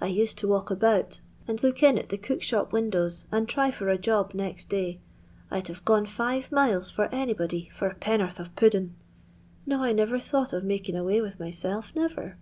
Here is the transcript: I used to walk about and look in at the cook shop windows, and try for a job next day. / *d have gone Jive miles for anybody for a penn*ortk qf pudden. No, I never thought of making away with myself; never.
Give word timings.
I 0.00 0.06
used 0.06 0.38
to 0.38 0.46
walk 0.46 0.70
about 0.70 1.18
and 1.48 1.60
look 1.64 1.82
in 1.82 1.98
at 1.98 2.10
the 2.10 2.16
cook 2.16 2.42
shop 2.42 2.72
windows, 2.72 3.26
and 3.32 3.48
try 3.48 3.72
for 3.72 3.88
a 3.88 3.98
job 3.98 4.32
next 4.32 4.68
day. 4.68 5.00
/ 5.26 5.50
*d 5.52 5.62
have 5.66 5.84
gone 5.84 6.06
Jive 6.06 6.52
miles 6.52 6.92
for 6.92 7.06
anybody 7.12 7.68
for 7.72 7.88
a 7.88 7.94
penn*ortk 7.96 8.36
qf 8.36 8.54
pudden. 8.54 8.94
No, 9.66 9.82
I 9.82 9.90
never 9.92 10.20
thought 10.20 10.52
of 10.52 10.62
making 10.62 10.94
away 10.94 11.20
with 11.20 11.40
myself; 11.40 11.92
never. 11.96 12.36